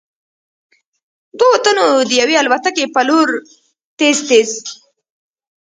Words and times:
دوو 1.37 1.55
تنو 1.63 1.85
د 2.09 2.11
يوې 2.21 2.35
الوتکې 2.39 2.85
په 2.95 3.01
لور 3.07 3.27
تېز 3.97 4.17
تېز 4.29 4.49
� 4.59 4.61